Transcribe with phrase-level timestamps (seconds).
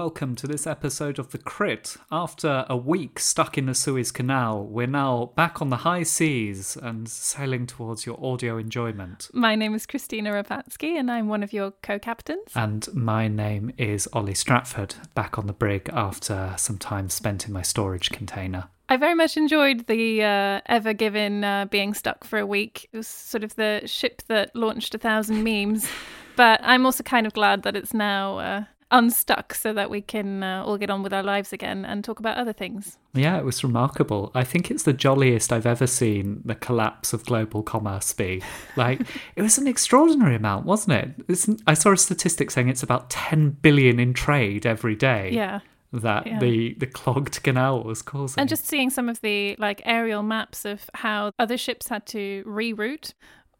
[0.00, 1.98] Welcome to this episode of The Crit.
[2.10, 6.74] After a week stuck in the Suez Canal, we're now back on the high seas
[6.74, 9.28] and sailing towards your audio enjoyment.
[9.34, 12.50] My name is Kristina Rapacki and I'm one of your co captains.
[12.54, 17.52] And my name is Oli Stratford, back on the brig after some time spent in
[17.52, 18.68] my storage container.
[18.88, 22.88] I very much enjoyed the uh, Ever Given uh, being stuck for a week.
[22.90, 25.86] It was sort of the ship that launched a thousand memes.
[26.36, 30.42] But I'm also kind of glad that it's now uh, unstuck so that we can
[30.42, 32.98] uh, all get on with our lives again and talk about other things.
[33.14, 34.30] Yeah, it was remarkable.
[34.34, 38.42] I think it's the jolliest I've ever seen the collapse of global commerce be.
[38.76, 39.00] Like,
[39.36, 41.24] it was an extraordinary amount, wasn't it?
[41.28, 45.30] It's, I saw a statistic saying it's about 10 billion in trade every day.
[45.32, 45.60] Yeah.
[45.92, 46.38] That Yeah.
[46.38, 48.40] the, the clogged canal was causing.
[48.40, 52.44] And just seeing some of the like aerial maps of how other ships had to
[52.46, 53.12] reroute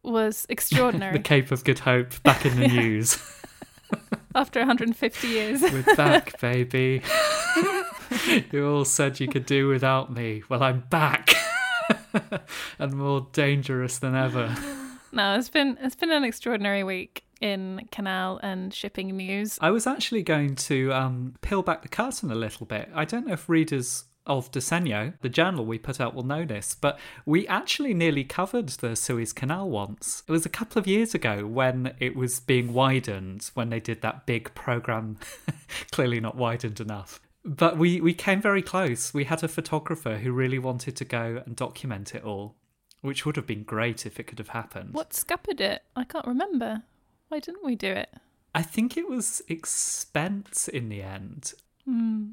[0.04, 2.80] was extraordinary the Cape of Good Hope back in the Yeah.
[2.82, 3.18] news.
[4.40, 5.60] After 150 years.
[5.60, 7.02] We're back, baby.
[8.50, 10.42] you all said you could do without me.
[10.48, 11.34] Well, I'm back.
[12.78, 14.56] and more dangerous than ever.
[15.12, 19.58] no, it's been it's been an extraordinary week in canal and shipping news.
[19.60, 22.88] I was actually going to um, peel back the curtain a little bit.
[22.94, 26.74] I don't know if readers of Disegno, the journal we put out, will know this,
[26.74, 30.22] but we actually nearly covered the Suez Canal once.
[30.28, 34.02] It was a couple of years ago when it was being widened, when they did
[34.02, 35.18] that big program,
[35.90, 37.20] clearly not widened enough.
[37.44, 39.12] But we, we came very close.
[39.12, 42.54] We had a photographer who really wanted to go and document it all,
[43.00, 44.94] which would have been great if it could have happened.
[44.94, 45.82] What scuppered it?
[45.96, 46.84] I can't remember.
[47.28, 48.10] Why didn't we do it?
[48.54, 51.54] I think it was expense in the end.
[51.84, 52.30] Hmm.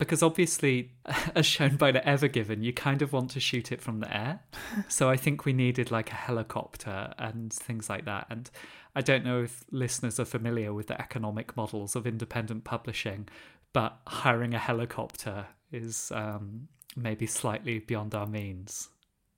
[0.00, 0.92] Because obviously,
[1.34, 4.16] as shown by the Ever Given, you kind of want to shoot it from the
[4.16, 4.40] air.
[4.88, 8.26] so I think we needed like a helicopter and things like that.
[8.30, 8.50] And
[8.96, 13.28] I don't know if listeners are familiar with the economic models of independent publishing,
[13.74, 18.88] but hiring a helicopter is um, maybe slightly beyond our means.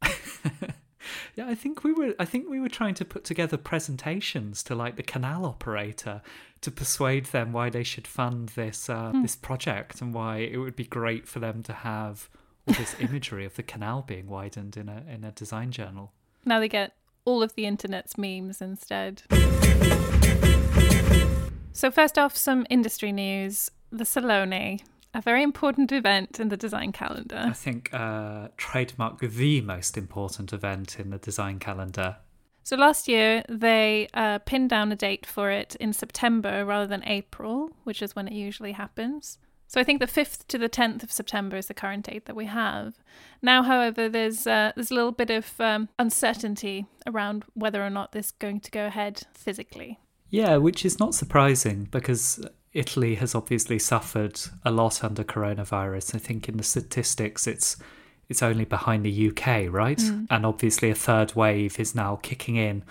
[1.34, 2.14] yeah, I think we were.
[2.18, 6.22] I think we were trying to put together presentations to like the canal operator
[6.60, 10.76] to persuade them why they should fund this uh, this project and why it would
[10.76, 12.28] be great for them to have
[12.66, 16.12] all this imagery of the canal being widened in a in a design journal.
[16.44, 19.22] Now they get all of the internet's memes instead.
[21.72, 23.70] So first off, some industry news.
[23.90, 24.80] The Salone,
[25.14, 27.44] a very important event in the design calendar.
[27.46, 32.16] I think uh, trademark the most important event in the design calendar.
[32.64, 37.02] So last year they uh, pinned down a date for it in September rather than
[37.04, 39.38] April, which is when it usually happens.
[39.66, 42.36] So I think the 5th to the 10th of September is the current date that
[42.36, 42.98] we have.
[43.40, 48.12] Now, however, there's uh, there's a little bit of um, uncertainty around whether or not
[48.12, 49.98] this is going to go ahead physically.
[50.28, 56.14] Yeah, which is not surprising because Italy has obviously suffered a lot under coronavirus.
[56.14, 57.76] I think in the statistics it's
[58.28, 59.98] it's only behind the UK, right?
[59.98, 60.26] Mm.
[60.30, 62.82] And obviously a third wave is now kicking in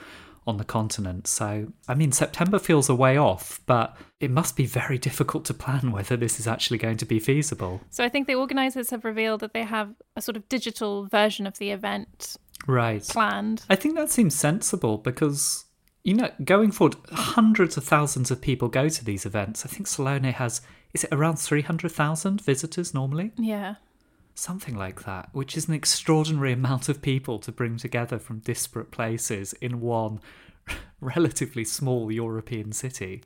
[0.46, 1.25] on the continent.
[1.28, 5.53] So, I mean, September feels a way off, but it must be very difficult to
[5.53, 7.81] plan whether this is actually going to be feasible.
[7.90, 11.48] So I think the organisers have revealed that they have a sort of digital version
[11.48, 12.36] of the event
[12.68, 13.03] Right.
[13.03, 13.63] planned.
[13.69, 15.66] I think that seems sensible because
[16.03, 19.66] you know, going forward, hundreds of thousands of people go to these events.
[19.66, 20.62] I think Salone has
[20.94, 23.75] is it around three hundred thousand visitors normally, Yeah.
[24.35, 28.91] something like that, which is an extraordinary amount of people to bring together from disparate
[28.91, 30.19] places in one
[31.00, 33.23] relatively small European city.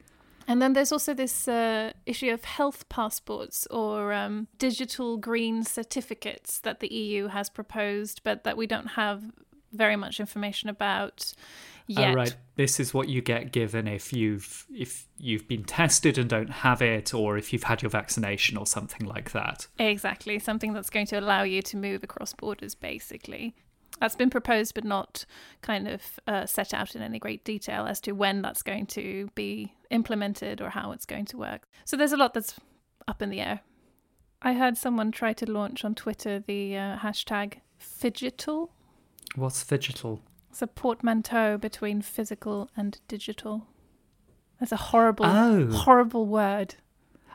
[0.47, 6.59] And then there's also this uh, issue of health passports or um, digital green certificates
[6.59, 9.23] that the EU has proposed, but that we don't have
[9.73, 11.33] very much information about
[11.87, 12.11] yet.
[12.11, 16.29] Oh, right, this is what you get given if you've if you've been tested and
[16.29, 19.67] don't have it, or if you've had your vaccination or something like that.
[19.77, 23.55] Exactly, something that's going to allow you to move across borders, basically.
[23.99, 25.25] That's been proposed, but not
[25.61, 29.29] kind of uh, set out in any great detail as to when that's going to
[29.35, 31.67] be implemented or how it's going to work.
[31.85, 32.55] So there's a lot that's
[33.07, 33.61] up in the air.
[34.41, 38.69] I heard someone try to launch on Twitter the uh, hashtag Phygital.
[39.35, 40.21] What's digital?
[40.55, 43.67] It's a portmanteau between physical and digital.
[44.57, 45.69] That's a horrible, Oh.
[45.69, 46.75] horrible word.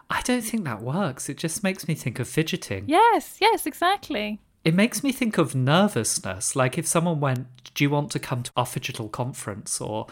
[0.09, 1.29] I don't think that works.
[1.29, 2.85] It just makes me think of fidgeting.
[2.87, 4.41] Yes, yes, exactly.
[4.65, 6.57] It makes me think of nervousness.
[6.57, 10.07] Like if someone went, Do you want to come to our phygital conference or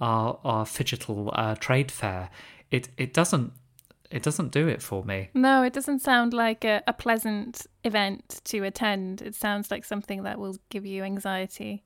[0.00, 2.30] our, our phygital uh, trade fair?
[2.70, 3.52] It, it doesn't.
[4.10, 5.28] It doesn't do it for me.
[5.34, 9.20] No, it doesn't sound like a, a pleasant event to attend.
[9.20, 11.84] It sounds like something that will give you anxiety.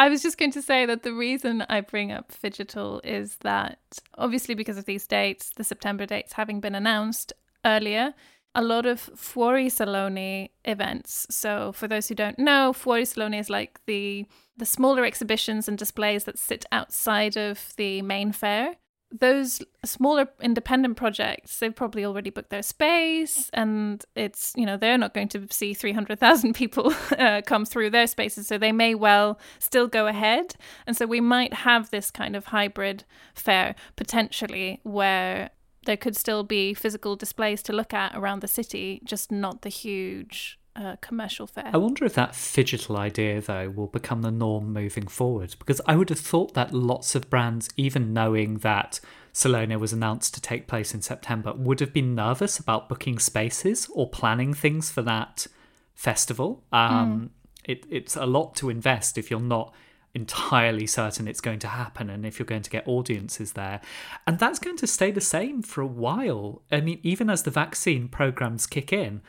[0.00, 3.78] I was just going to say that the reason I bring up Phygital is that
[4.16, 7.34] obviously because of these dates, the September dates having been announced
[7.66, 8.14] earlier,
[8.54, 11.26] a lot of Fuori Salone events.
[11.28, 14.24] So for those who don't know, Fuori Salone is like the
[14.56, 18.76] the smaller exhibitions and displays that sit outside of the main fair
[19.12, 24.96] those smaller independent projects they've probably already booked their space and it's you know they're
[24.98, 29.38] not going to see 300,000 people uh, come through their spaces so they may well
[29.58, 30.54] still go ahead.
[30.86, 33.04] And so we might have this kind of hybrid
[33.34, 35.50] fair potentially where
[35.86, 39.68] there could still be physical displays to look at around the city just not the
[39.68, 41.70] huge uh, commercial fair.
[41.72, 45.56] I wonder if that Phygital idea, though, will become the norm moving forward.
[45.58, 49.00] Because I would have thought that lots of brands, even knowing that
[49.32, 53.88] Salone was announced to take place in September, would have been nervous about booking spaces
[53.92, 55.46] or planning things for that
[55.94, 56.62] festival.
[56.72, 57.28] Um, mm.
[57.64, 59.74] it, it's a lot to invest if you're not
[60.12, 63.80] entirely certain it's going to happen and if you're going to get audiences there.
[64.26, 66.62] And that's going to stay the same for a while.
[66.70, 69.22] I mean, even as the vaccine programs kick in,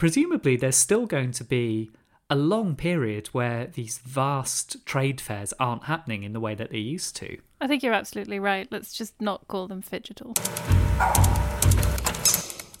[0.00, 1.90] presumably there's still going to be
[2.30, 6.78] a long period where these vast trade fairs aren't happening in the way that they
[6.78, 7.36] used to.
[7.60, 8.66] I think you're absolutely right.
[8.70, 10.34] Let's just not call them phygital.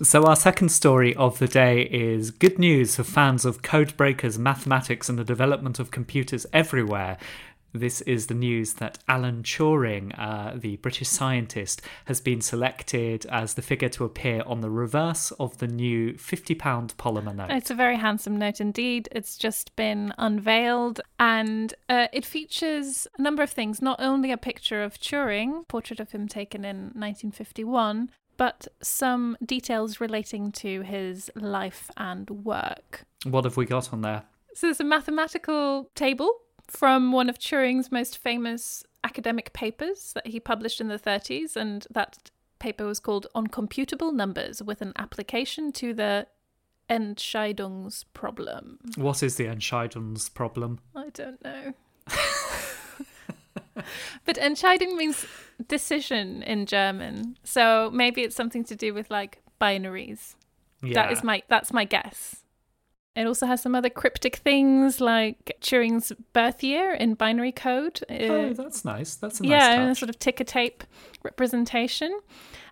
[0.02, 5.10] So, our second story of the day is good news for fans of codebreakers, mathematics,
[5.10, 7.18] and the development of computers everywhere.
[7.72, 13.54] This is the news that Alan Turing, uh, the British scientist, has been selected as
[13.54, 16.56] the figure to appear on the reverse of the new £50
[16.94, 17.50] polymer note.
[17.50, 19.08] It's a very handsome note indeed.
[19.12, 23.80] It's just been unveiled and uh, it features a number of things.
[23.80, 30.00] Not only a picture of Turing, portrait of him taken in 1951, but some details
[30.00, 33.04] relating to his life and work.
[33.24, 34.24] What have we got on there?
[34.54, 36.34] So there's a mathematical table
[36.70, 41.86] from one of Turing's most famous academic papers that he published in the 30s, and
[41.90, 46.26] that paper was called On Computable Numbers with an application to the
[46.88, 48.96] Entscheidungsproblem.
[48.96, 50.78] What is the Entscheidungsproblem?
[50.94, 51.74] I don't know.
[54.24, 55.26] but Entscheidung means
[55.68, 57.38] decision in German.
[57.44, 60.34] So maybe it's something to do with like binaries.
[60.82, 60.94] Yeah.
[60.94, 62.39] That is my that's my guess.
[63.20, 68.00] It also has some other cryptic things like Turing's birth year in binary code.
[68.08, 69.14] Oh, uh, that's nice.
[69.16, 69.92] That's a nice yeah, touch.
[69.92, 70.84] a sort of ticker tape
[71.22, 72.18] representation.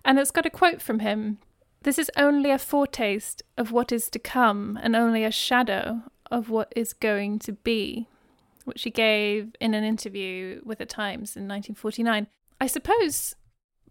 [0.03, 1.37] And it's got a quote from him.
[1.83, 6.01] This is only a foretaste of what is to come and only a shadow
[6.31, 8.07] of what is going to be,
[8.65, 12.25] which he gave in an interview with the Times in 1949.
[12.59, 13.35] I suppose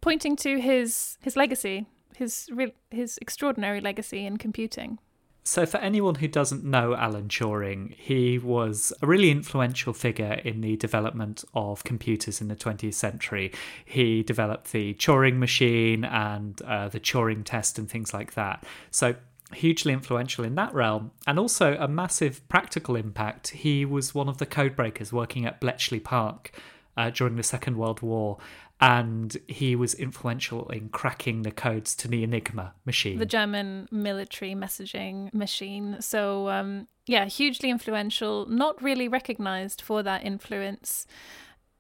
[0.01, 2.51] pointing to his his legacy, his
[2.91, 4.99] his extraordinary legacy in computing.
[5.45, 10.61] So, for anyone who doesn't know Alan Turing, he was a really influential figure in
[10.61, 13.53] the development of computers in the 20th century.
[13.85, 18.65] He developed the Turing machine and uh, the Turing test and things like that.
[18.91, 19.15] So,
[19.55, 23.49] hugely influential in that realm and also a massive practical impact.
[23.49, 26.53] He was one of the codebreakers working at Bletchley Park
[26.97, 28.39] uh, during the Second World War
[28.81, 33.19] and he was influential in cracking the codes to the Enigma machine.
[33.19, 35.97] The German military messaging machine.
[36.01, 41.07] So, um, yeah, hugely influential, not really recognized for that influence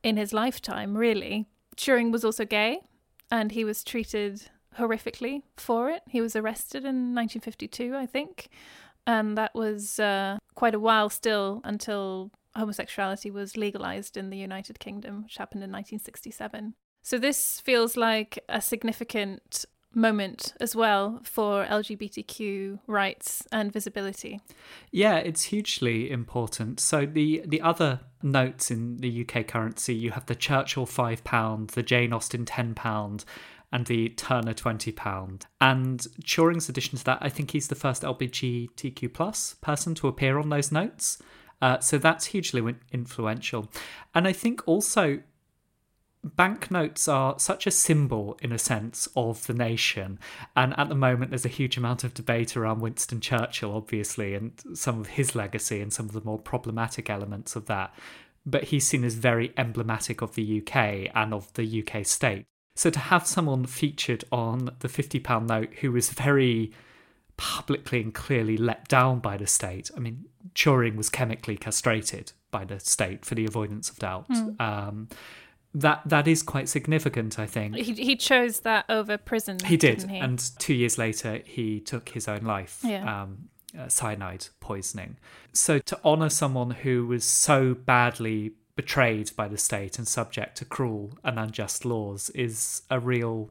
[0.02, 1.47] in his lifetime, really.
[1.76, 2.81] Turing was also gay
[3.31, 6.02] and he was treated horrifically for it.
[6.09, 8.49] He was arrested in 1952, I think.
[9.07, 14.81] And that was uh, quite a while still until homosexuality was legalized in the United
[14.81, 16.75] Kingdom, which happened in 1967.
[17.09, 24.43] So this feels like a significant moment as well for LGBTQ rights and visibility.
[24.91, 26.81] Yeah, it's hugely important.
[26.81, 31.71] So the the other notes in the UK currency, you have the Churchill five pound,
[31.71, 33.25] the Jane Austen ten pound,
[33.73, 35.47] and the Turner twenty pound.
[35.62, 40.38] And Turing's addition to that, I think he's the first LGBTQ plus person to appear
[40.38, 41.17] on those notes.
[41.62, 43.71] Uh, so that's hugely influential.
[44.15, 45.21] And I think also
[46.25, 50.19] banknotes are such a symbol, in a sense, of the nation.
[50.57, 54.53] And at the moment, there's a huge amount of debate around Winston Churchill, obviously, and
[54.75, 57.95] some of his legacy and some of the more problematic elements of that.
[58.45, 62.47] But he's seen as very emblematic of the UK and of the UK state.
[62.75, 66.73] So to have someone featured on the £50 note who was very
[67.37, 69.91] publicly and clearly let down by the state.
[69.97, 74.29] I mean, Turing was chemically castrated by the state for the avoidance of doubt.
[74.29, 74.61] Mm.
[74.61, 75.09] Um,
[75.75, 77.77] that that is quite significant, I think.
[77.77, 79.59] He he chose that over prison.
[79.65, 80.19] He did, he?
[80.19, 82.81] and two years later, he took his own life.
[82.83, 83.23] Yeah.
[83.23, 83.49] Um,
[83.79, 85.19] uh, cyanide poisoning.
[85.53, 90.65] So to honor someone who was so badly betrayed by the state and subject to
[90.65, 93.51] cruel and unjust laws is a real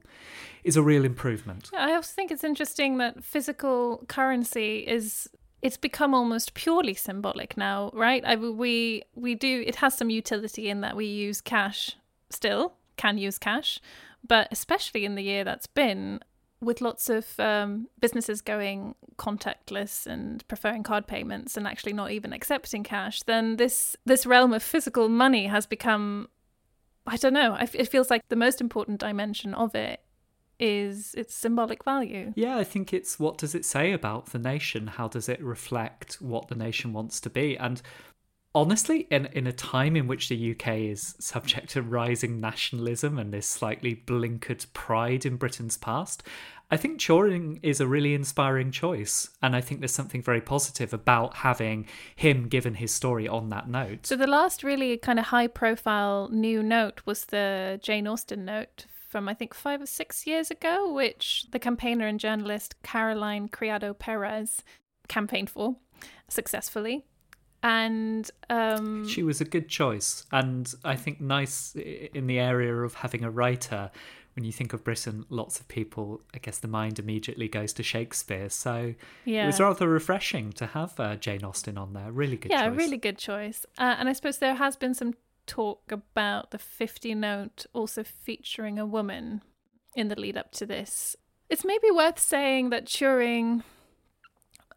[0.64, 1.70] is a real improvement.
[1.78, 5.30] I also think it's interesting that physical currency is
[5.62, 8.24] it's become almost purely symbolic now, right?
[8.26, 11.96] I, we we do it has some utility in that we use cash
[12.30, 13.80] still, can use cash,
[14.28, 16.20] but especially in the year that's been,
[16.60, 22.34] with lots of um, businesses going contactless and preferring card payments and actually not even
[22.34, 26.28] accepting cash, then this this realm of physical money has become,
[27.06, 30.02] I don't know, it feels like the most important dimension of it
[30.60, 32.34] is its symbolic value.
[32.36, 34.88] Yeah, I think it's what does it say about the nation?
[34.88, 37.56] How does it reflect what the nation wants to be?
[37.58, 37.82] And
[38.58, 43.32] honestly, in, in a time in which the UK is subject to rising nationalism and
[43.32, 46.24] this slightly blinkered pride in Britain's past,
[46.72, 49.30] I think Turing is a really inspiring choice.
[49.44, 51.86] And I think there's something very positive about having
[52.16, 54.08] him given his story on that note.
[54.08, 58.88] So, the last really kind of high profile new note was the Jane Austen note
[59.08, 63.94] from I think five or six years ago, which the campaigner and journalist Caroline Criado
[63.94, 64.64] Perez
[65.08, 65.78] campaigned for
[66.28, 67.06] successfully
[67.68, 70.26] and um, she was a good choice.
[70.32, 73.92] And i think nice in the area of having a writer
[74.36, 77.84] when you think of britain lots of people i guess the mind immediately goes to
[77.84, 78.50] shakespeare.
[78.50, 78.94] So
[79.26, 79.44] yeah.
[79.44, 82.12] it was rather refreshing to have uh, jane austen on there.
[82.12, 82.78] Really good yeah choice.
[82.78, 83.66] really good choice.
[83.78, 85.14] Uh, and i suppose there has been some
[85.46, 89.42] talk about the 50 note also featuring a woman
[89.96, 91.16] in the lead up to this.
[91.50, 93.64] It's maybe worth saying that turing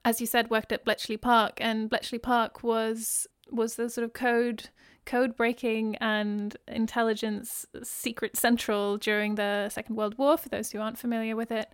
[0.05, 4.13] as you said, worked at Bletchley Park, and Bletchley Park was was the sort of
[4.13, 4.71] code
[5.07, 10.37] code breaking and intelligence secret central during the Second World War.
[10.37, 11.73] For those who aren't familiar with it,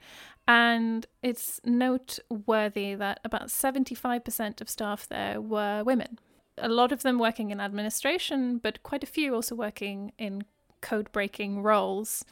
[0.48, 6.18] and it's noteworthy that about seventy five percent of staff there were women.
[6.58, 10.44] A lot of them working in administration, but quite a few also working in
[10.80, 12.24] code breaking roles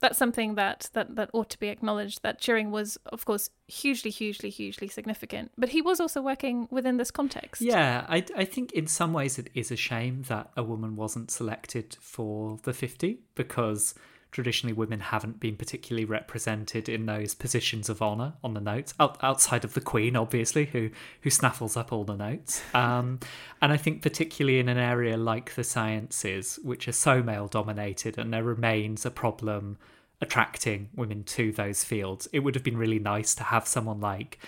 [0.00, 4.10] that's something that, that that ought to be acknowledged that Turing was of course hugely
[4.10, 5.50] hugely hugely significant.
[5.56, 7.62] But he was also working within this context.
[7.62, 11.30] Yeah I, I think in some ways it is a shame that a woman wasn't
[11.30, 13.94] selected for the 50 because
[14.30, 19.16] traditionally women haven't been particularly represented in those positions of honor on the notes out,
[19.22, 20.90] outside of the queen obviously who
[21.22, 23.18] who snaffles up all the notes um,
[23.62, 28.18] and i think particularly in an area like the sciences which are so male dominated
[28.18, 29.78] and there remains a problem
[30.20, 34.38] attracting women to those fields it would have been really nice to have someone like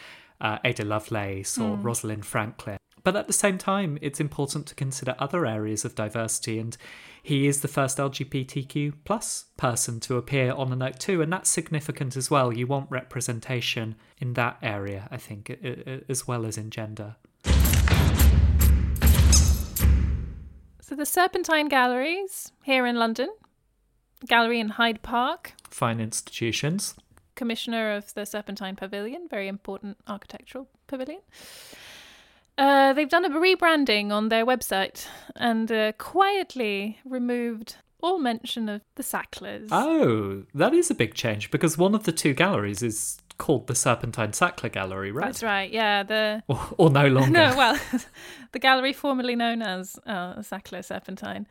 [0.41, 1.85] uh, Ada Lovelace or mm.
[1.85, 6.59] Rosalind Franklin but at the same time, it's important to consider other areas of diversity,
[6.59, 6.77] and
[7.23, 11.50] he is the first LGBTQ plus person to appear on the note too, and that's
[11.50, 12.53] significant as well.
[12.53, 15.50] You want representation in that area, I think,
[16.09, 17.17] as well as in gender.
[20.81, 23.29] So the Serpentine Galleries here in London,
[24.27, 26.95] gallery in Hyde Park, fine institutions.
[27.37, 31.21] Commissioner of the Serpentine Pavilion, very important architectural pavilion.
[32.61, 38.83] Uh, they've done a rebranding on their website and uh, quietly removed all mention of
[38.97, 39.69] the Sacklers.
[39.73, 43.75] Oh, that is a big change because one of the two galleries is called the
[43.75, 45.25] Serpentine Sackler Gallery, right?
[45.25, 45.73] That's right.
[45.73, 47.31] Yeah, the or, or no longer.
[47.50, 47.81] no, well,
[48.52, 51.49] the gallery formerly known as uh, Sackler Serpentine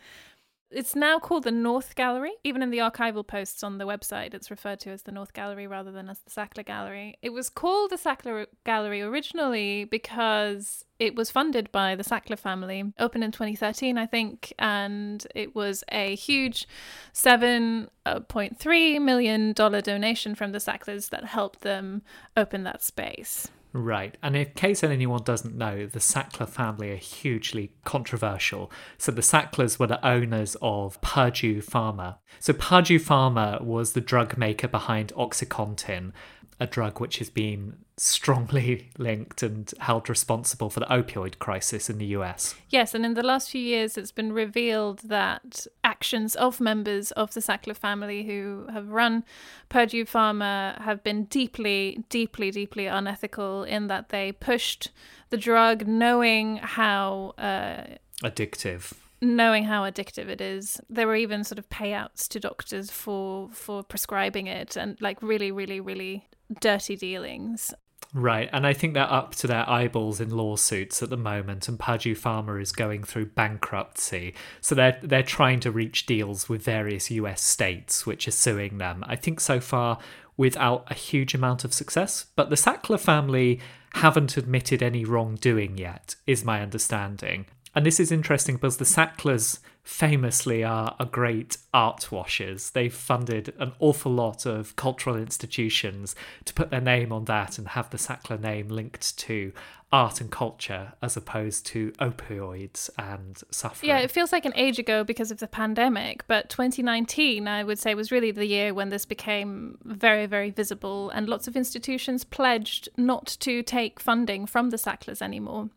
[0.72, 2.34] it's now called the North Gallery.
[2.44, 5.68] Even in the archival posts on the website, it's referred to as the North Gallery
[5.68, 7.18] rather than as the Sackler Gallery.
[7.22, 12.94] It was called the Sackler Gallery originally because it was funded by the Sackler family,
[13.00, 16.68] opened in 2013, I think, and it was a huge
[17.14, 22.02] $7.3 million donation from the Sacklers that helped them
[22.36, 23.48] open that space.
[23.72, 24.18] Right.
[24.24, 28.72] And in case anyone doesn't know, the Sackler family are hugely controversial.
[28.98, 32.18] So the Sacklers were the owners of Purdue Pharma.
[32.40, 36.14] So Purdue Pharma was the drug maker behind OxyContin,
[36.60, 41.98] a drug which has been strongly linked and held responsible for the opioid crisis in
[41.98, 42.56] the US.
[42.70, 47.34] Yes, and in the last few years, it's been revealed that actions of members of
[47.34, 49.24] the Sackler family who have run
[49.70, 54.92] Purdue Pharma have been deeply, deeply, deeply unethical in that they pushed
[55.30, 57.84] the drug knowing how uh,
[58.24, 60.80] addictive knowing how addictive it is.
[60.90, 65.52] There were even sort of payouts to doctors for for prescribing it and like really
[65.52, 66.28] really really
[66.60, 67.74] dirty dealings.
[68.12, 71.78] Right, and I think they're up to their eyeballs in lawsuits at the moment, and
[71.78, 74.34] Purdue Pharma is going through bankruptcy.
[74.62, 79.04] So they're they're trying to reach deals with various US states which are suing them.
[79.08, 80.00] I think so far
[80.38, 83.60] without a huge amount of success, but the Sackler family
[83.96, 87.46] haven't admitted any wrongdoing yet, is my understanding.
[87.76, 92.72] And this is interesting because the Sacklers famously are, are great art washers.
[92.72, 97.70] They've funded an awful lot of cultural institutions to put their name on that and
[97.70, 99.52] have the Sackler name linked to
[99.92, 103.90] art and culture as opposed to opioids and suffering.
[103.90, 107.80] Yeah, it feels like an age ago because of the pandemic, but 2019, I would
[107.80, 112.24] say, was really the year when this became very, very visible, and lots of institutions
[112.24, 115.70] pledged not to take funding from the Sacklers anymore.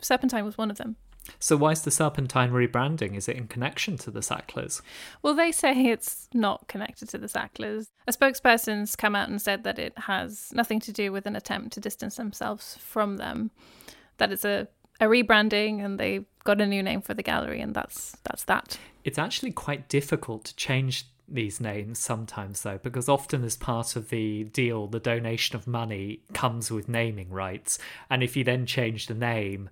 [0.00, 0.96] Serpentine was one of them.
[1.38, 3.16] So why is the Serpentine rebranding?
[3.16, 4.82] Is it in connection to the Sacklers?
[5.22, 7.88] Well, they say it's not connected to the Sacklers.
[8.06, 11.72] A spokesperson's come out and said that it has nothing to do with an attempt
[11.74, 13.50] to distance themselves from them.
[14.18, 14.68] That it's a,
[15.00, 18.78] a rebranding and they've got a new name for the gallery and that's that's that.
[19.04, 24.10] It's actually quite difficult to change these names sometimes though because often as part of
[24.10, 29.08] the deal the donation of money comes with naming rights and if you then change
[29.08, 29.68] the name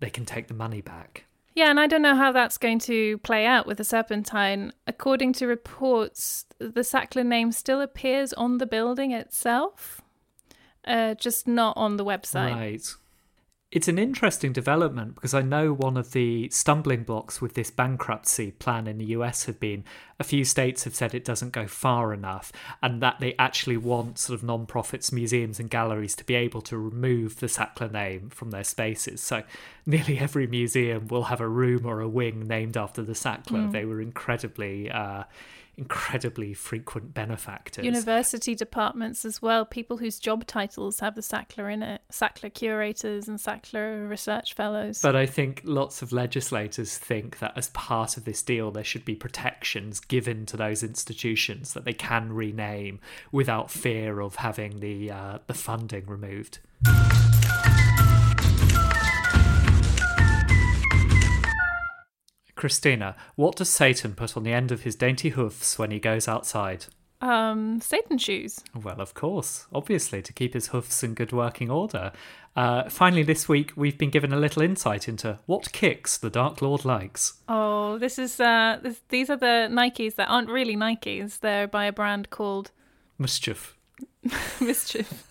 [0.00, 1.24] they can take the money back.
[1.54, 4.72] Yeah, and I don't know how that's going to play out with the Serpentine.
[4.86, 10.00] According to reports, the Sackler name still appears on the building itself,
[10.84, 12.54] uh, just not on the website.
[12.54, 12.94] Right
[13.70, 18.52] it's an interesting development because I know one of the stumbling blocks with this bankruptcy
[18.52, 19.84] plan in the US have been
[20.18, 22.50] a few states have said it doesn't go far enough
[22.82, 26.78] and that they actually want sort of non-profits, museums and galleries to be able to
[26.78, 29.20] remove the Sackler name from their spaces.
[29.20, 29.42] So
[29.84, 33.68] nearly every museum will have a room or a wing named after the Sackler.
[33.68, 33.72] Mm.
[33.72, 35.24] They were incredibly uh,
[35.78, 37.84] incredibly frequent benefactors.
[37.84, 43.28] University departments as well, people whose job titles have the Sackler in it, Sackler curators
[43.28, 45.00] and Sackler research fellows.
[45.00, 49.04] But I think lots of legislators think that as part of this deal, there should
[49.04, 52.98] be protections given to those institutions that they can rename
[53.30, 56.58] without fear of having the uh, the funding removed.
[62.58, 66.26] Kristina, what does Satan put on the end of his dainty hoofs when he goes
[66.28, 66.86] outside?
[67.20, 68.60] Um, Satan shoes.
[68.74, 72.12] Well, of course, obviously, to keep his hoofs in good working order.
[72.54, 76.60] Uh, finally, this week we've been given a little insight into what kicks the Dark
[76.60, 77.34] Lord likes.
[77.48, 81.40] Oh, this is uh, this, these are the Nikes that aren't really Nikes.
[81.40, 82.72] They're by a brand called
[83.20, 83.74] MSCHF.
[84.60, 85.28] Mischief.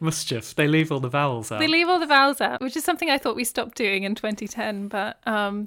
[0.00, 0.54] Mischief.
[0.54, 1.58] They leave all the vowels out.
[1.58, 4.14] They leave all the vowels out, which is something I thought we stopped doing in
[4.14, 5.66] 2010, but um,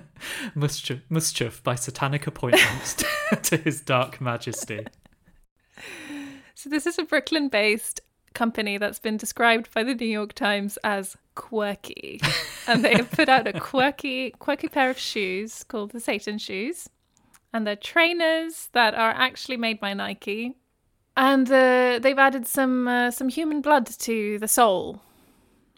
[0.54, 3.04] mischief, mischief by satanic appointment
[3.42, 4.86] to his dark majesty.
[6.54, 8.00] So, this is a Brooklyn based
[8.34, 12.20] company that's been described by the New York Times as quirky.
[12.66, 16.88] and they have put out a quirky, quirky pair of shoes called the Satan shoes.
[17.52, 20.56] And they're trainers that are actually made by Nike.
[21.16, 25.02] And uh, they've added some uh, some human blood to the sole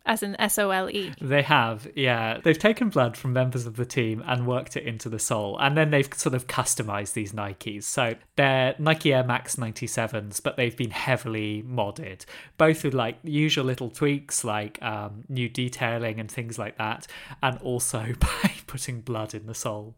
[0.06, 1.12] as an S O L E.
[1.20, 2.38] They have, yeah.
[2.42, 5.76] They've taken blood from members of the team and worked it into the sole, and
[5.76, 7.84] then they've sort of customized these Nikes.
[7.84, 12.24] So they're Nike Air Max 97s, but they've been heavily modded,
[12.58, 17.06] both with like usual little tweaks like um, new detailing and things like that,
[17.42, 19.94] and also by putting blood in the sole.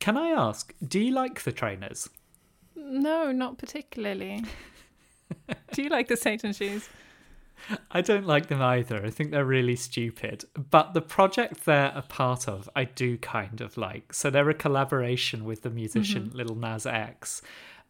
[0.00, 2.10] Can I ask, do you like the trainers?
[2.74, 4.42] No, not particularly.
[5.72, 6.88] do you like the Satan shoes?
[7.90, 9.04] I don't like them either.
[9.04, 10.44] I think they're really stupid.
[10.70, 14.12] But the project they're a part of, I do kind of like.
[14.12, 16.38] So they're a collaboration with the musician mm-hmm.
[16.38, 17.42] Lil Nas X.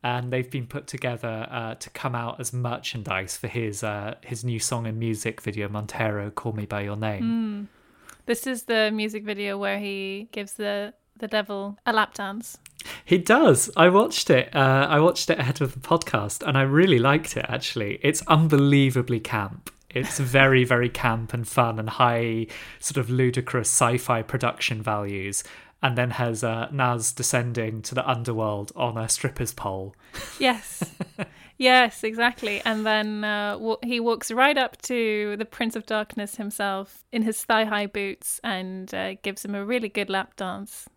[0.04, 4.44] And they've been put together uh, to come out as merchandise for his uh, his
[4.44, 7.22] new song and music video, Montero, Call Me By Your Name.
[7.22, 7.82] Mm.
[8.26, 12.58] This is the music video where he gives the, the devil a lap dance.
[13.04, 13.70] He does.
[13.76, 14.54] I watched it.
[14.54, 17.46] Uh, I watched it ahead of the podcast, and I really liked it.
[17.48, 19.70] Actually, it's unbelievably camp.
[19.90, 22.46] It's very, very camp and fun and high,
[22.80, 25.44] sort of ludicrous sci-fi production values.
[25.84, 29.96] And then has uh, Nas descending to the underworld on a stripper's pole.
[30.38, 30.94] Yes,
[31.58, 32.62] yes, exactly.
[32.64, 37.22] And then uh, w- he walks right up to the Prince of Darkness himself in
[37.22, 40.88] his thigh-high boots and uh, gives him a really good lap dance.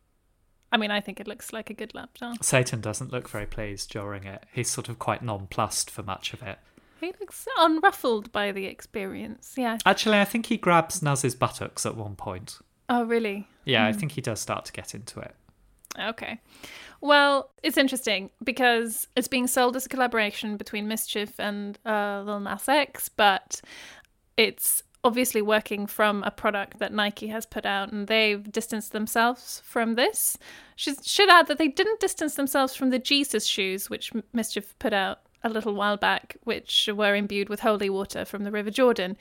[0.71, 2.45] I mean, I think it looks like a good lap dance.
[2.45, 4.43] Satan doesn't look very pleased during it.
[4.51, 6.59] He's sort of quite nonplussed for much of it.
[6.99, 9.53] He looks unruffled by the experience.
[9.57, 9.77] Yeah.
[9.85, 12.59] Actually, I think he grabs Nas's buttocks at one point.
[12.89, 13.47] Oh, really?
[13.63, 13.87] Yeah, mm.
[13.87, 13.99] I hmm.
[13.99, 15.35] think he does start to get into it.
[15.99, 16.39] Okay.
[17.01, 22.39] Well, it's interesting because it's being sold as a collaboration between MSCHF and uh, Lil
[22.39, 23.61] Nas X, but
[24.37, 29.61] it's obviously working from a product that Nike has put out, and they've distanced themselves
[29.63, 30.37] from this.
[30.75, 34.93] Should, should add that they didn't distance themselves from the Jesus shoes, which MSCHF put
[34.93, 39.15] out a little while back, which were imbued with holy water from the River Jordan.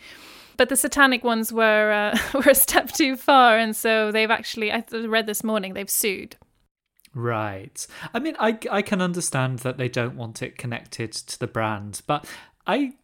[0.57, 4.73] But the satanic ones were uh, were a step too far, and so they've actually
[4.73, 6.37] I read this morning they've sued.
[7.14, 7.87] Right.
[8.12, 12.01] I mean, I I can understand that they don't want it connected to the brand,
[12.07, 12.27] but
[12.66, 12.94] I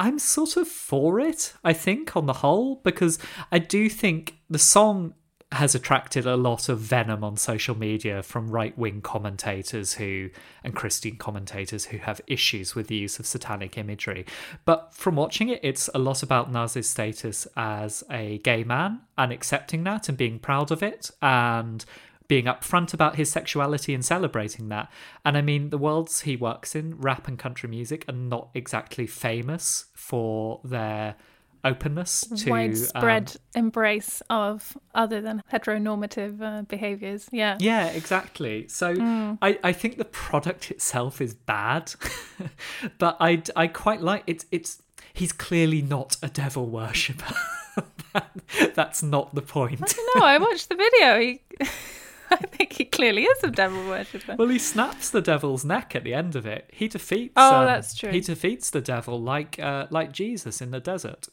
[0.00, 3.18] I'm sort of for it, I think, on the whole, because
[3.52, 5.12] I do think the song
[5.52, 10.30] has attracted a lot of venom on social media from right wing commentators who
[10.64, 14.24] and Christian commentators who have issues with the use of satanic imagery.
[14.64, 19.32] But from watching it, it's a lot about Nas's status as a gay man and
[19.32, 21.84] accepting that and being proud of it and
[22.30, 24.88] being upfront about his sexuality and celebrating that.
[25.24, 29.08] And I mean, the worlds he works in, rap and country music, are not exactly
[29.08, 31.16] famous for their
[31.64, 37.28] openness to widespread um, embrace of other than heteronormative uh, behaviors.
[37.32, 37.56] Yeah.
[37.58, 38.68] Yeah exactly.
[38.68, 39.36] So mm.
[39.42, 41.92] I, I think the product itself is bad
[42.98, 44.80] but i i quite like it it's
[45.12, 47.34] he's clearly not a devil worshipper.
[48.12, 49.80] That, that's not the point.
[49.80, 51.20] I don't know i watched the video.
[51.20, 51.40] He
[52.32, 54.36] I think he clearly is a devil worshipper.
[54.38, 56.70] Well, he snaps the devil's neck at the end of it.
[56.72, 57.34] He defeats.
[57.36, 58.10] Oh, um, that's true.
[58.10, 61.28] He defeats the devil like uh, like Jesus in the desert.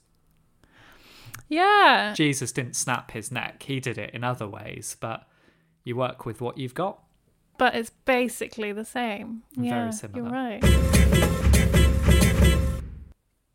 [1.50, 2.14] Yeah.
[2.14, 3.64] Jesus didn't snap his neck.
[3.64, 5.28] He did it in other ways, but
[5.84, 7.04] you work with what you've got.
[7.58, 9.44] But it's basically the same.
[9.56, 10.24] Very yeah, similar.
[10.24, 10.64] You're right.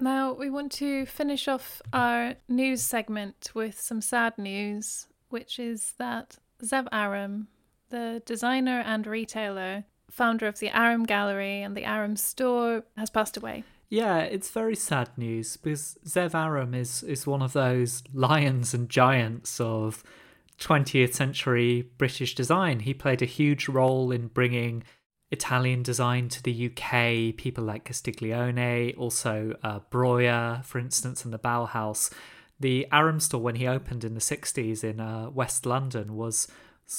[0.00, 5.94] Now we want to finish off our news segment with some sad news, which is
[5.98, 7.48] that Zeev Aram,
[7.90, 13.36] the designer and retailer, founder of the Aram Gallery and the Aram store, has passed
[13.36, 13.64] away.
[13.88, 18.88] Yeah, it's very sad news because Zeev Aram is, is one of those lions and
[18.88, 20.02] giants of
[20.58, 22.80] 20th century British design.
[22.80, 24.84] He played a huge role in bringing
[25.30, 31.38] Italian design to the UK, people like Castiglione, also uh, Breuer, for instance, and the
[31.38, 32.10] Bauhaus
[32.62, 36.48] the Aram store when he opened in the 60s in uh, West London was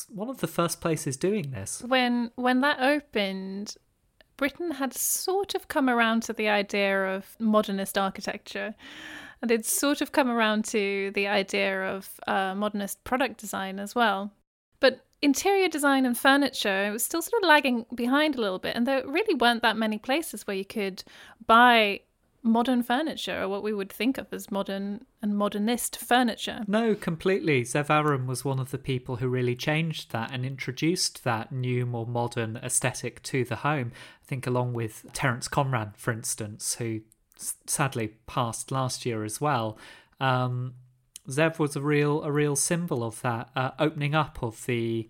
[0.09, 1.81] one of the first places doing this.
[1.85, 3.75] When when that opened,
[4.37, 8.75] Britain had sort of come around to the idea of modernist architecture.
[9.41, 13.93] And it's sort of come around to the idea of uh, modernist product design as
[13.93, 14.31] well.
[14.79, 18.75] But interior design and furniture was still sort of lagging behind a little bit.
[18.75, 21.03] And there really weren't that many places where you could
[21.45, 22.01] buy
[22.43, 26.61] modern furniture or what we would think of as modern and modernist furniture.
[26.67, 27.63] No, completely.
[27.63, 31.85] Zeev Aram was one of the people who really changed that and introduced that new,
[31.85, 33.93] more modern aesthetic to the home.
[34.21, 37.01] I think, along with Terence Conran, for instance, who
[37.37, 39.77] sadly passed last year as well.
[40.19, 40.75] Um,
[41.29, 45.09] Zeev was a real, a real symbol of that uh, opening up of the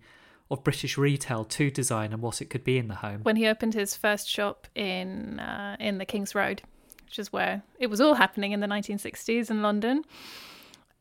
[0.50, 3.20] of British retail to design and what it could be in the home.
[3.22, 6.62] When he opened his first shop in uh, in the King's Road,
[7.04, 10.04] which is where it was all happening in the 1960s in London.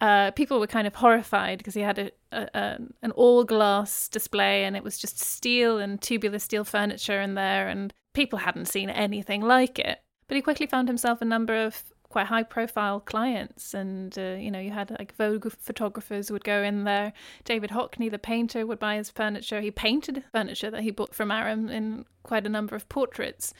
[0.01, 4.09] Uh, people were kind of horrified because he had a, a, a, an all glass
[4.09, 8.65] display and it was just steel and tubular steel furniture in there, and people hadn't
[8.65, 9.99] seen anything like it.
[10.27, 14.51] But he quickly found himself a number of quite high profile clients and uh, you
[14.51, 17.11] know you had like vogue photographers would go in there
[17.43, 21.31] david hockney the painter would buy his furniture he painted furniture that he bought from
[21.31, 23.51] aram in quite a number of portraits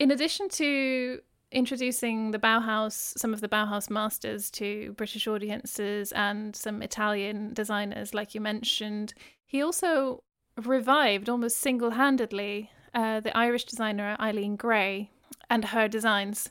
[0.00, 6.54] in addition to introducing the Bauhaus, some of the Bauhaus masters to British audiences and
[6.54, 9.14] some Italian designers, like you mentioned.
[9.46, 10.22] He also
[10.56, 15.10] revived almost single handedly uh, the Irish designer Eileen Gray
[15.50, 16.50] and her designs,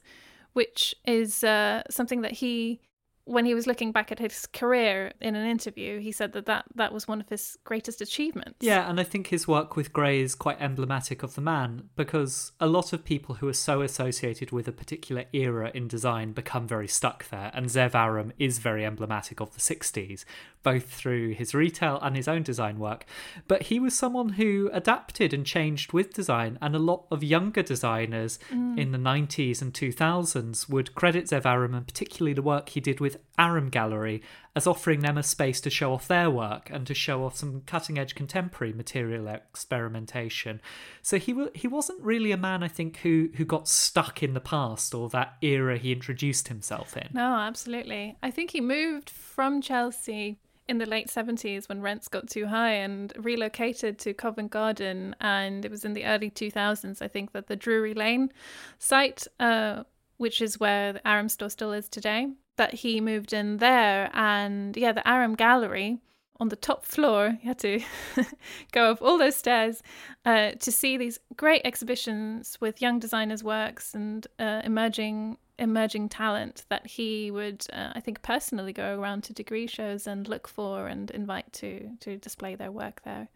[0.54, 2.82] which is uh, something that he
[3.26, 6.66] when he was looking back at his career in an interview, he said that, that
[6.76, 8.58] that was one of his greatest achievements.
[8.60, 12.52] Yeah, and I think his work with Gray is quite emblematic of the man because
[12.60, 16.68] a lot of people who are so associated with a particular era in design become
[16.68, 17.50] very stuck there.
[17.54, 20.26] And Zeev Aram is very emblematic of the 60s,
[20.62, 23.06] both through his retail and his own design work.
[23.48, 27.64] But he was someone who adapted and changed with design, and a lot of younger
[27.64, 28.78] designers mm.
[28.78, 33.00] in the 90s and 2000s would credit Zeev Aram and particularly the work he did
[33.00, 34.22] with with Aram Gallery
[34.56, 37.62] as offering them a space to show off their work and to show off some
[37.66, 40.62] cutting edge contemporary material experimentation.
[41.02, 44.34] So he w- he wasn't really a man I think who who got stuck in
[44.34, 47.10] the past or that era he introduced himself in.
[47.14, 48.16] No, absolutely.
[48.22, 52.72] I think he moved from Chelsea in the late 70s when rents got too high
[52.72, 55.14] and relocated to Covent Garden.
[55.20, 58.32] And it was in the early 2000s, I think, that the Drury Lane
[58.80, 59.84] site, uh,
[60.18, 64.10] which is where the Aram store still is today, that he moved in there.
[64.14, 66.00] And yeah, the Aram Gallery,
[66.40, 67.38] on the top floor.
[67.42, 67.82] You had to
[68.72, 69.82] go up all those stairs
[70.26, 76.66] uh, to see these great exhibitions with young designers' works and uh, emerging emerging talent
[76.70, 80.88] that he would, uh, I think, personally go around to degree shows and look for
[80.88, 83.30] and invite to to display their work there.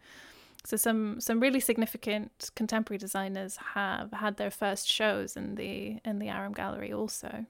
[0.64, 6.18] So some some really significant contemporary designers have had their first shows in the in
[6.18, 7.46] the Aram Gallery also.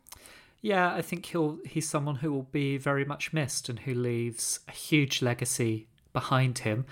[0.61, 4.61] Yeah, I think he'll he's someone who will be very much missed and who leaves
[4.67, 6.85] a huge legacy behind him.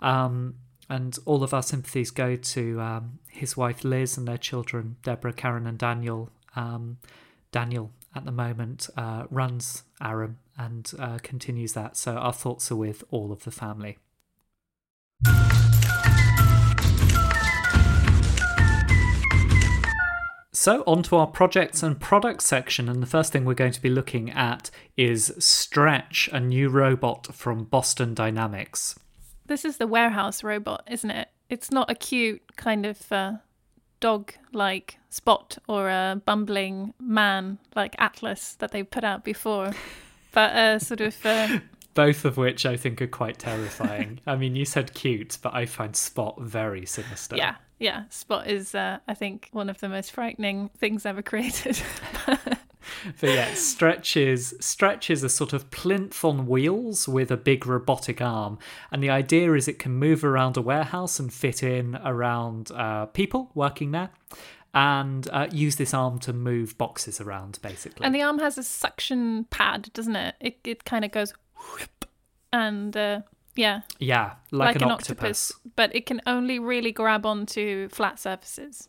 [0.00, 0.54] Um,
[0.88, 5.32] and all of our sympathies go to um, his wife Liz and their children Deborah,
[5.32, 6.30] Karen, and Daniel.
[6.56, 6.98] Um,
[7.50, 11.96] Daniel at the moment uh, runs Aram and uh, continues that.
[11.96, 13.98] So our thoughts are with all of the family.
[20.52, 23.82] So, on to our projects and products section, and the first thing we're going to
[23.82, 28.98] be looking at is Stretch, a new robot from Boston Dynamics.
[29.46, 31.28] This is the warehouse robot, isn't it?
[31.50, 33.32] It's not a cute kind of uh,
[34.00, 39.72] dog like Spot or a bumbling man like Atlas that they put out before,
[40.32, 41.26] but a sort of.
[41.26, 41.58] Uh,
[41.94, 44.20] both of which I think are quite terrifying.
[44.26, 47.36] I mean, you said cute, but I find Spot very sinister.
[47.36, 48.04] Yeah, yeah.
[48.10, 51.80] Spot is, uh, I think, one of the most frightening things ever created.
[52.26, 52.50] but
[53.22, 58.20] yeah, Stretch is Stretch is a sort of plinth on wheels with a big robotic
[58.20, 58.58] arm,
[58.90, 63.06] and the idea is it can move around a warehouse and fit in around uh,
[63.06, 64.10] people working there
[64.74, 68.04] and uh, use this arm to move boxes around, basically.
[68.04, 70.34] And the arm has a suction pad, doesn't it?
[70.40, 71.32] It it kind of goes
[72.52, 73.20] and uh,
[73.58, 75.50] yeah, yeah, like, like an, an octopus.
[75.50, 78.88] octopus, but it can only really grab onto flat surfaces.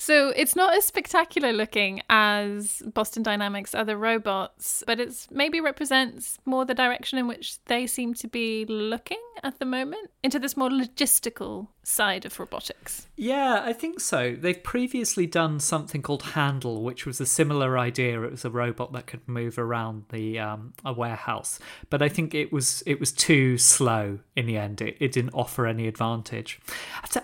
[0.00, 6.38] So it's not as spectacular looking as Boston Dynamics' other robots, but it's maybe represents
[6.44, 10.56] more the direction in which they seem to be looking at the moment into this
[10.56, 13.08] more logistical side of robotics.
[13.16, 14.36] Yeah, I think so.
[14.38, 18.22] They've previously done something called Handle, which was a similar idea.
[18.22, 22.34] It was a robot that could move around the um, a warehouse, but I think
[22.34, 24.80] it was it was too slow in the end.
[24.82, 26.60] It, it didn't offer any advantage.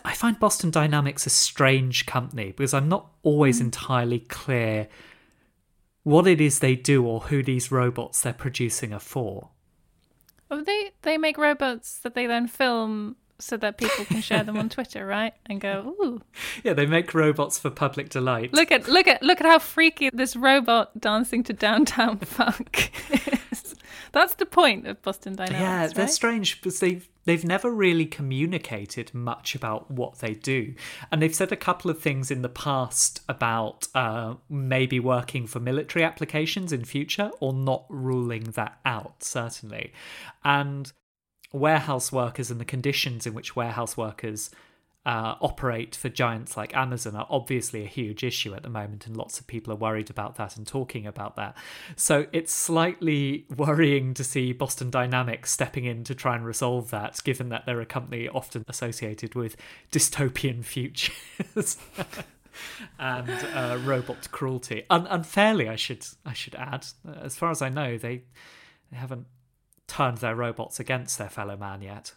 [0.05, 3.67] I find Boston Dynamics a strange company because I'm not always mm.
[3.67, 4.89] entirely clear
[6.05, 9.51] what it is they do or who these robots they're producing are for.
[10.51, 14.57] Oh, they they make robots that they then film so that people can share them
[14.57, 15.35] on Twitter, right?
[15.47, 16.23] And go, ooh.
[16.63, 18.53] Yeah, they make robots for public delight.
[18.53, 22.93] Look at look at look at how freaky this robot dancing to downtown funk
[23.51, 23.75] is.
[24.13, 25.61] That's the point of Boston Dynamics.
[25.61, 30.75] Yeah, they're strange because they've they've never really communicated much about what they do,
[31.11, 35.59] and they've said a couple of things in the past about uh, maybe working for
[35.59, 39.93] military applications in future, or not ruling that out certainly,
[40.45, 40.93] and
[41.55, 44.51] warehouse workers and the conditions in which warehouse workers
[45.07, 49.17] uh, operate for giants like Amazon are obviously a huge issue at the moment, and
[49.17, 51.55] lots of people are worried about that and talking about that.
[51.95, 57.21] So it's slightly worrying to see Boston Dynamics stepping in to try and resolve that,
[57.23, 59.57] given that they're a company often associated with
[59.93, 61.77] dystopian futures.
[62.99, 66.87] and uh, robot cruelty, Un- unfairly, I should I should add.
[67.21, 68.23] As far as I know, they
[68.91, 69.27] they haven't
[69.87, 72.13] turned their robots against their fellow man yet.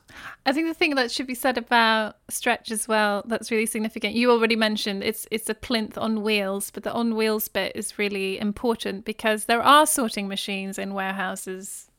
[0.46, 4.16] I think the thing that should be said about Stretch as well that's really significant.
[4.16, 8.00] You already mentioned it's it's a plinth on wheels, but the on wheels bit is
[8.00, 11.92] really important because there are sorting machines in warehouses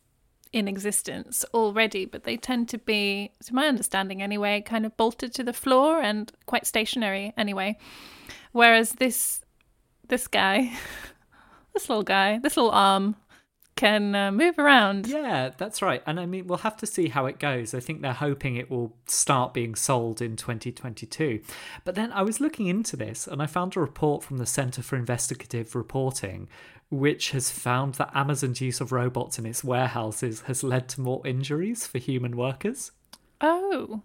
[0.52, 5.35] in existence already, but they tend to be, to my understanding anyway, kind of bolted
[5.35, 7.76] to the floor and quite stationary anyway.
[8.52, 9.42] Whereas this
[10.09, 10.72] this guy,
[11.74, 13.16] this little guy, this little arm
[13.79, 15.07] can uh, move around.
[15.07, 16.03] Yeah, that's right.
[16.05, 17.75] And I mean, we'll have to see how it goes.
[17.75, 21.41] I think they're hoping it will start being sold in 2022.
[21.85, 24.83] But then I was looking into this and I found a report from the Center
[24.83, 26.49] for Investigative Reporting
[26.91, 31.27] which has found that Amazon's use of robots in its warehouses has led to more
[31.27, 32.93] injuries for human workers.
[33.43, 34.03] Oh.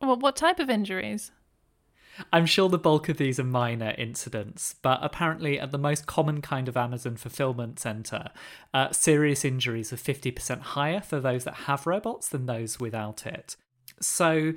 [0.00, 1.32] Well, what type of injuries?
[2.32, 6.42] I'm sure the bulk of these are minor incidents, but apparently, at the most common
[6.42, 8.30] kind of Amazon fulfillment center,
[8.74, 13.56] uh, serious injuries are 50% higher for those that have robots than those without it.
[14.00, 14.52] So,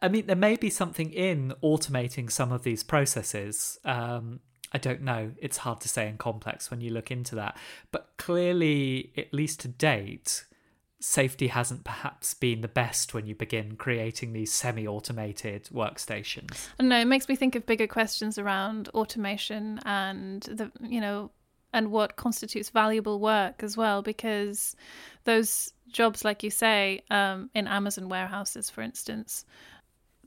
[0.00, 3.78] I mean, there may be something in automating some of these processes.
[3.84, 4.40] Um,
[4.72, 5.32] I don't know.
[5.38, 7.56] It's hard to say and complex when you look into that.
[7.92, 10.44] But clearly, at least to date,
[11.00, 16.68] safety hasn't perhaps been the best when you begin creating these semi-automated workstations.
[16.80, 21.30] No, it makes me think of bigger questions around automation and the you know
[21.74, 24.76] and what constitutes valuable work as well, because
[25.24, 29.44] those jobs, like you say, um, in Amazon warehouses, for instance,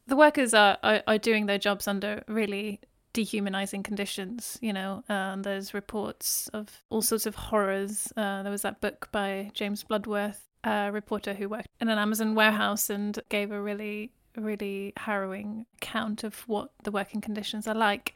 [0.08, 2.82] the workers are, are, are doing their jobs under really
[3.13, 8.62] dehumanizing conditions you know and there's reports of all sorts of horrors uh, there was
[8.62, 13.51] that book by james bloodworth a reporter who worked in an amazon warehouse and gave
[13.51, 18.15] a really really harrowing account of what the working conditions are like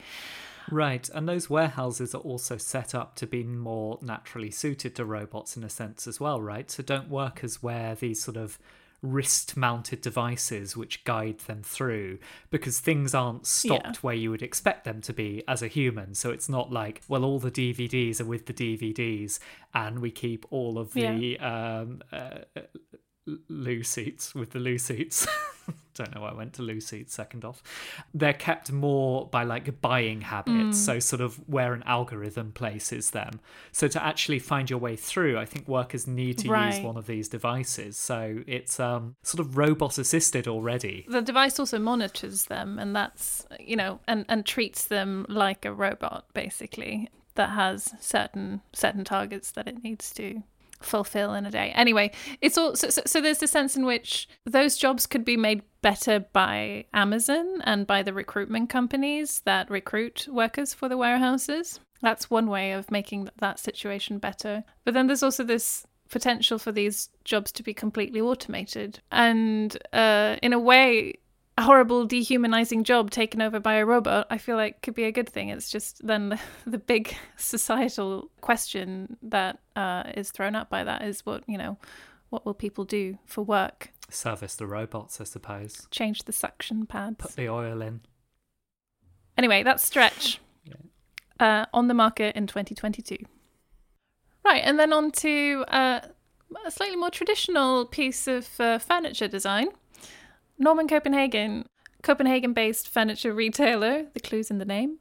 [0.69, 5.57] Right, and those warehouses are also set up to be more naturally suited to robots
[5.57, 6.69] in a sense as well, right?
[6.69, 8.59] So don't workers wear these sort of
[9.01, 12.19] wrist mounted devices which guide them through
[12.51, 14.01] because things aren't stopped Yeah.
[14.01, 16.13] where you would expect them to be as a human.
[16.13, 19.39] So it's not like, well, all the DVDs are with the DVDs
[19.73, 22.61] and we keep all of the um, uh, uh,
[23.49, 25.27] loo seats with the loo seats.
[25.93, 27.61] Don't know why I went to loo seats second off.
[28.13, 33.41] They're kept more by like buying habits, so sort of where an algorithm places them.
[33.73, 37.07] So to actually find your way through, I think workers need to use one of
[37.07, 37.97] these devices.
[37.97, 41.05] So it's um, sort of robot assisted already.
[41.09, 45.73] the device also monitors them and that's you know and and treats them like a
[45.73, 50.43] robot basically that has certain certain targets that it needs to
[50.83, 51.71] fulfill in a day.
[51.75, 55.37] Anyway it's all so, so, so there's a sense in which those jobs could be
[55.37, 61.79] made better by amazon and by the recruitment companies that recruit workers for the warehouses.
[62.01, 64.63] That's one way of making that situation better.
[64.83, 68.99] But then there's also this potential for these jobs to be completely automated.
[69.11, 71.15] And uh, in a way
[71.61, 75.29] horrible dehumanizing job taken over by a robot i feel like could be a good
[75.29, 80.83] thing it's just then the, the big societal question that uh, is thrown up by
[80.83, 81.77] that is what you know
[82.29, 85.87] what will people do for work Service the robots, I suppose.
[85.89, 88.01] change the suction pads Put the oil in.
[89.37, 90.39] Anyway, that's Stretch
[91.39, 93.17] uh, on the market in 2022.
[94.43, 96.01] Right, and then on to uh,
[96.65, 99.69] a slightly more traditional piece of uh, furniture design.
[100.61, 101.65] Normann Copenhagen,
[102.03, 104.99] Copenhagen based furniture retailer, the clue's in the name.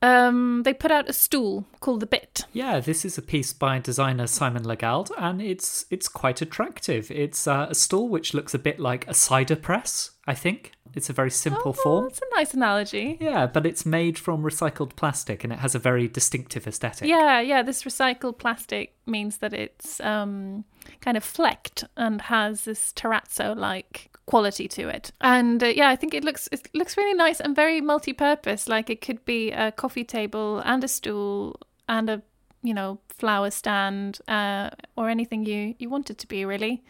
[0.00, 2.44] Um, they put out a stool called the Bit.
[2.52, 7.10] Yeah, this is a piece by designer Simon Legald, and it's it's quite attractive.
[7.10, 10.10] It's uh, a stool which looks a bit like a cider press.
[10.26, 12.04] I think it's a very simple Oh, form.
[12.04, 13.16] That's a nice analogy.
[13.20, 17.08] Yeah, but it's made from recycled plastic, and it has a very distinctive aesthetic.
[17.08, 17.62] Yeah, yeah.
[17.62, 20.64] This recycled plastic means that it's um,
[21.00, 25.12] kind of flecked and has this terrazzo-like quality to it.
[25.20, 28.68] And uh, yeah, I think it looks it looks really nice and very multi-purpose.
[28.68, 32.22] Like it could be a coffee table and a stool and a
[32.62, 36.82] you know flower stand uh, or anything you you want it to be really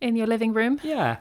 [0.00, 0.80] in your living room.
[0.82, 1.18] Yeah.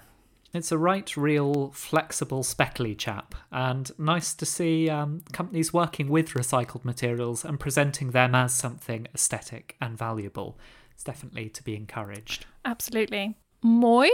[0.53, 6.29] It's a right, real, flexible, speckly chap, and nice to see um, companies working with
[6.29, 10.58] recycled materials and presenting them as something aesthetic and valuable.
[10.93, 12.45] It's definitely to be encouraged.
[12.63, 13.36] Absolutely.
[13.65, 14.10] Moooi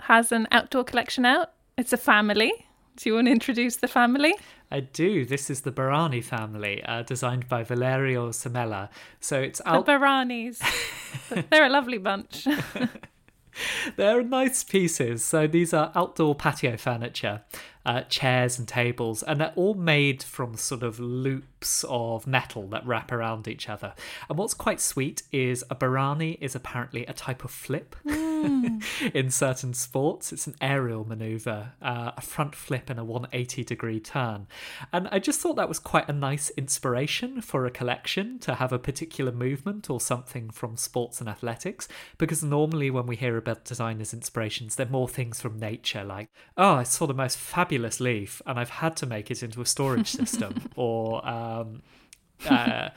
[0.00, 1.52] has an outdoor collection out.
[1.76, 2.52] It's a family.
[2.96, 4.34] Do you want to introduce the family?
[4.70, 5.24] I do.
[5.26, 8.88] This is the Barani family, uh, designed by Valerio Sommella.
[9.20, 9.82] So it's The.
[9.86, 10.60] Baranis.
[11.50, 12.46] They're a lovely bunch.
[13.96, 15.24] They're nice pieces.
[15.24, 17.42] So these are outdoor patio furniture,
[17.84, 22.86] uh, chairs and tables, and they're all made from sort of loops of metal that
[22.86, 23.94] wrap around each other.
[24.28, 27.96] And what's quite sweet is a Barani is apparently a type of flip
[29.14, 30.32] in certain sports.
[30.32, 34.46] It's an aerial maneuver, uh, a front flip and a 180 degree turn.
[34.92, 38.72] And I just thought that was quite a nice inspiration for a collection to have
[38.72, 41.88] a particular movement or something from sports and athletics.
[42.18, 46.74] Because normally when we hear about designers' inspirations, they're more things from nature, like, oh,
[46.74, 50.08] I saw the most fabulous leaf and I've had to make it into a storage
[50.10, 50.70] system.
[50.76, 51.82] or, um,
[52.48, 52.90] uh,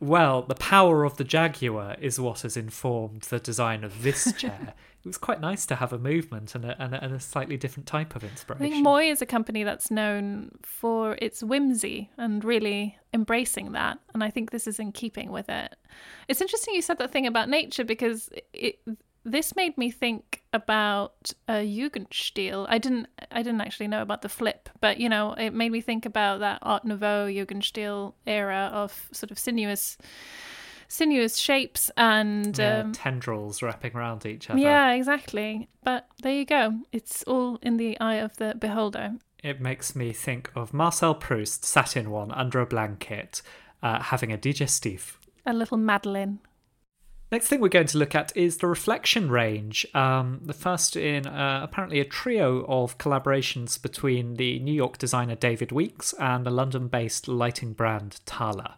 [0.00, 4.74] well, the power of the Jaguar is what has informed the design of this chair.
[5.04, 7.58] it was quite nice to have a movement and a, and a, and a slightly
[7.58, 8.70] different type of I inspiration.
[8.70, 13.98] think Moooi is a company that's known for its whimsy and really embracing that.
[14.14, 15.76] And I think this is in keeping with it.
[16.28, 18.78] It's interesting you said that thing about nature because it,
[19.24, 22.66] this made me think about a Jugendstil.
[22.68, 25.80] I didn't I didn't actually know about the flip, but you know, it made me
[25.80, 29.98] think about that Art Nouveau Jugendstil era of sort of sinuous
[30.94, 34.60] sinuous shapes and Yeah, um, tendrils wrapping around each other.
[34.60, 35.68] yeah, exactly.
[35.82, 36.80] But there you go.
[36.92, 39.14] It's all in the eye of the beholder.
[39.42, 43.42] It makes me think of Marcel Proust sat in one under a blanket,
[43.82, 45.16] uh, having a digestif.
[45.44, 46.38] A little Madeleine.
[47.32, 49.84] Next thing we're going to look at is the reflection range.
[49.94, 55.34] Um, the first in uh, apparently a trio of collaborations between the New York designer
[55.34, 58.76] David Weeks and the London based lighting brand Tala.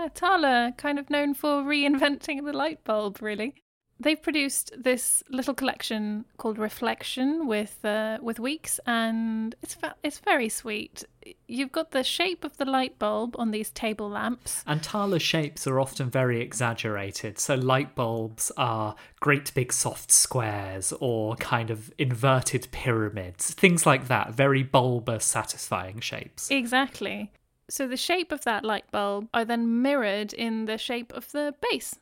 [0.00, 3.54] Yeah, Tala, kind of known for reinventing the light bulb, really.
[4.02, 10.18] They've produced this little collection called Reflection with uh, with Weeks, and it's fa- it's
[10.18, 11.04] very sweet.
[11.46, 14.64] You've got the shape of the light bulb on these table lamps.
[14.66, 17.38] And Tala shapes are often very exaggerated.
[17.38, 24.08] So light bulbs are great big soft squares or kind of inverted pyramids, things like
[24.08, 24.32] that.
[24.32, 26.50] Very bulbous, satisfying shapes.
[26.50, 27.32] Exactly.
[27.70, 31.54] So the shape of that light bulb are then mirrored in the shape of the
[31.70, 31.94] base,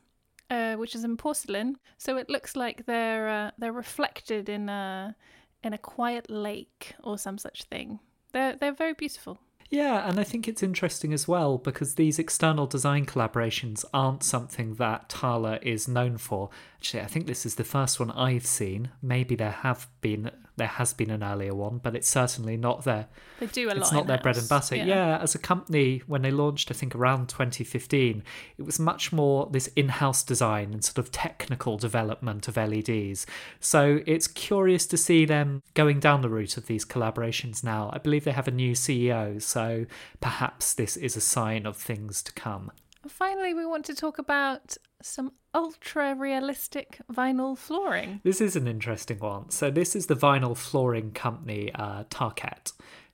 [0.49, 1.77] uh, which is in porcelain.
[1.97, 5.15] So it looks like they're uh, they're reflected in a
[5.63, 7.99] in a quiet lake or some such thing.
[8.33, 9.37] They're they're very beautiful.
[9.69, 14.75] Yeah, and I think it's interesting as well because these external design collaborations aren't something
[14.75, 16.49] that Tala is known for.
[16.79, 18.89] Actually, I think this is the first one I've seen.
[19.01, 23.07] Maybe there have been there has been an earlier one, but it's certainly not their
[23.39, 23.77] They do a lot.
[23.77, 24.75] it's not their bread and butter.
[24.75, 25.17] Yeah.
[25.17, 28.23] as a company, when they launched, I think around 2015,
[28.57, 33.25] it was much more this in-house design and sort of technical development of LEDs.
[33.59, 37.89] So it's curious to see them going down the route of these collaborations now.
[37.91, 39.85] I believe they have a new CEO, so
[40.19, 42.71] perhaps this is a sign of things to come.
[43.07, 48.21] Finally, we want to talk about some ultra realistic vinyl flooring.
[48.23, 49.49] This is an interesting one.
[49.49, 52.73] So this is the vinyl flooring company uh, Tarkett,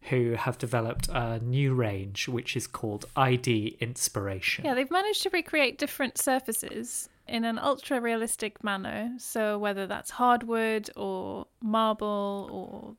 [0.09, 4.65] who have developed a new range which is called ID Inspiration.
[4.65, 9.13] Yeah, they've managed to recreate different surfaces in an ultra realistic manner.
[9.17, 12.95] So whether that's hardwood or marble or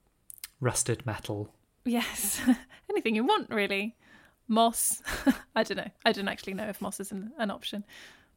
[0.61, 1.51] Rusted metal.
[1.85, 2.41] yes,
[2.91, 3.95] anything you want really.
[4.49, 5.03] Moss.
[5.57, 5.91] I don't know.
[6.05, 7.85] I don't actually know if moss is an, an option,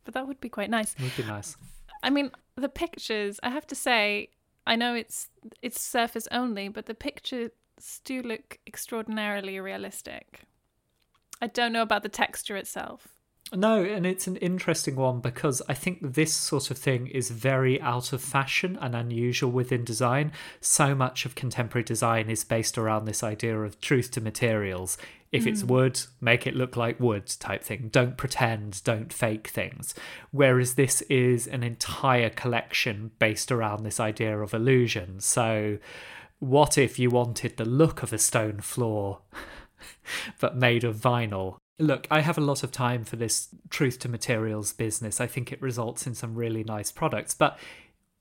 [0.10, 0.95] but that would be quite nice.
[0.99, 1.55] Would be nice.
[2.01, 4.30] I mean, the pictures, I have to say,
[4.66, 5.30] I know it's
[5.62, 7.51] it's surface only, but the pictures
[8.03, 10.41] do look extraordinarily realistic.
[11.39, 13.18] I don't know about the texture itself.
[13.51, 17.81] No, and it's an interesting one because I think this sort of thing is very
[17.81, 20.31] out of fashion and unusual within design.
[20.61, 24.99] So much of contemporary design is based around this idea of truth to materials.
[25.31, 25.67] If it's hmm.
[25.67, 27.89] wood, make it look like wood type thing.
[27.91, 29.95] Don't pretend, don't fake things.
[30.31, 35.19] Whereas this is an entire collection based around this idea of illusion.
[35.19, 35.79] So,
[36.39, 39.19] what if you wanted the look of a stone floor
[40.39, 41.57] but made of vinyl?
[41.80, 45.21] Look, I have a lot of time for this truth to materials business.
[45.21, 47.57] I think it results in some really nice products, but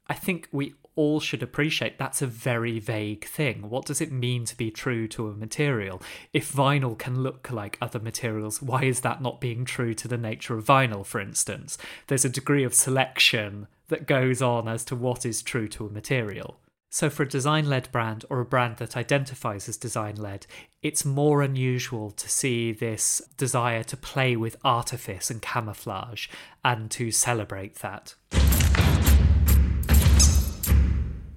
[0.06, 3.68] I think we all should appreciate that's a very vague thing.
[3.68, 6.00] What does it mean to be true to a material?
[6.32, 10.16] If vinyl can look like other materials, why is that not being true to the
[10.16, 11.78] nature of vinyl, for instance?
[12.06, 15.90] There's a degree of selection that goes on as to what is true to a
[15.90, 16.58] material.
[16.90, 20.46] So, for a design led brand or a brand that identifies as design led,
[20.82, 26.28] it's more unusual to see this desire to play with artifice and camouflage
[26.64, 28.14] and to celebrate that.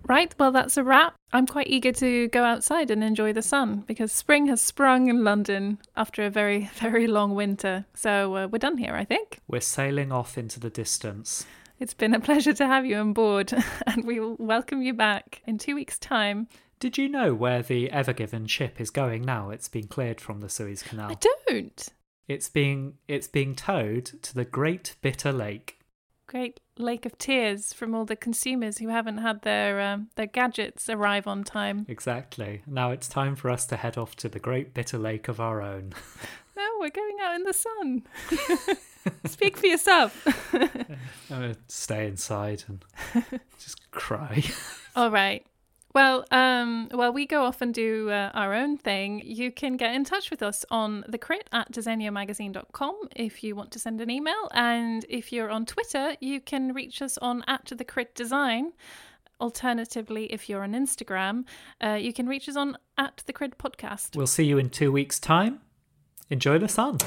[0.04, 1.16] Right, well, that's a wrap.
[1.34, 5.24] I'm quite eager to go outside and enjoy the sun because spring has sprung in
[5.24, 7.86] London after a very, very long winter.
[7.94, 9.40] So uh, we're done here, I think.
[9.50, 11.46] We're sailing off into the distance.
[11.82, 13.52] It's been a pleasure to have you on board,
[13.88, 16.48] and we will welcome you back in two weeks' time.
[16.80, 19.50] Did you know where the Ever Given ship is going now?
[19.50, 21.10] It's been cleared from the Suez Canal.
[21.10, 21.18] I
[21.50, 21.90] don't.
[22.28, 25.80] It's being it's being towed to the Great Bitter Lake.
[26.28, 30.88] Great lake of tears from all the consumers who haven't had their um, their gadgets
[30.88, 31.88] arrive on time.
[31.90, 32.62] Exactly.
[32.68, 35.64] Now it's time for us to head off to the Great Bitter Lake of our
[35.64, 35.94] own.
[36.54, 38.04] No, we're going out in the sun.
[39.26, 40.28] Speak for yourself.
[40.54, 41.00] I'm
[41.30, 42.86] gonna stay inside and
[43.60, 44.44] just cry.
[44.96, 45.46] All right.
[45.94, 49.94] Well, um, while we go off and do uh, our own thing, you can get
[49.94, 54.10] in touch with us on the crit at disegnomagazine.com if you want to send an
[54.10, 54.48] email.
[54.54, 58.72] And if you're on Twitter, you can reach us on at the crit design.
[59.42, 61.44] Alternatively, if you're on Instagram,
[61.84, 64.16] uh, you can reach us on at the crit podcast.
[64.16, 65.60] We'll see you in two weeks' time.
[66.30, 67.00] Enjoy the sun.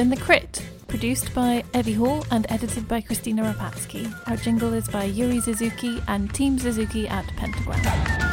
[0.00, 4.10] Been The Crit, produced by Evie Hall and edited by Kristina Rapacki.
[4.30, 8.29] Our jingle is by Yuri Suzuki and Team Suzuki at Pentagram.